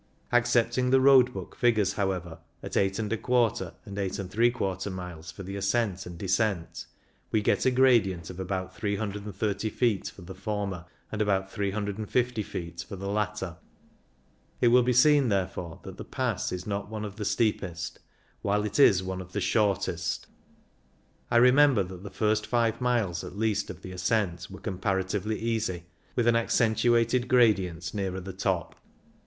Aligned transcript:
Accepting 0.31 0.89
the 0.89 0.99
Road 0.99 1.31
Book 1.31 1.55
figures, 1.55 1.93
however, 1.93 2.39
at 2.63 2.73
Z\ 2.73 2.93
and 2.97 3.11
8f 3.11 4.91
miles 4.91 5.31
for 5.31 5.43
the 5.43 5.55
ascent 5.55 6.07
and 6.07 6.17
descent, 6.17 6.87
we 7.31 7.43
get 7.43 7.67
a 7.67 7.69
gradient 7.69 8.31
of 8.31 8.39
about 8.39 8.75
330 8.75 9.69
feet 9.69 10.07
for 10.07 10.23
the 10.23 10.33
former 10.33 10.85
and 11.11 11.21
about 11.21 11.51
350 11.51 12.41
feet 12.41 12.83
for 12.89 12.95
the 12.95 13.07
latter. 13.11 13.57
It 14.59 14.69
will 14.69 14.81
be 14.81 14.91
seen, 14.91 15.29
therefore, 15.29 15.79
that 15.83 15.97
the 15.97 16.03
Pass 16.03 16.51
is 16.51 16.65
not 16.65 16.89
one 16.89 17.05
of 17.05 17.17
the 17.17 17.23
steepest, 17.23 17.99
while 18.41 18.63
it 18.65 18.79
is 18.79 19.03
one 19.03 19.21
of 19.21 19.33
the 19.33 19.39
shortest. 19.39 20.25
I 21.29 21.37
remember 21.37 21.83
that 21.83 22.01
the 22.01 22.09
first 22.09 22.47
five 22.47 22.81
miles 22.81 23.23
at 23.23 23.37
least 23.37 23.69
of 23.69 23.83
the 23.83 23.91
ascent 23.91 24.47
were 24.49 24.59
comparatively 24.61 25.37
easy, 25.37 25.83
with 26.15 26.25
an 26.25 26.35
accentuated 26.35 27.27
gradient 27.27 27.93
nearer 27.93 28.19
the 28.19 28.33
top. 28.33 28.73